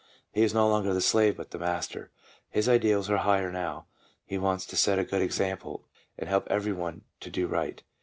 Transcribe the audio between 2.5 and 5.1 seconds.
ideals are higher now, he wants to set a